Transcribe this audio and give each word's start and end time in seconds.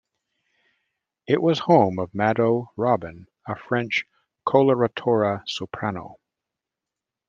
It 1.27 1.43
was 1.43 1.59
home 1.59 1.99
of 1.99 2.15
Mado 2.15 2.71
Robin, 2.75 3.27
a 3.47 3.55
French 3.55 4.07
coloratura 4.47 5.43
soprano. 5.45 6.15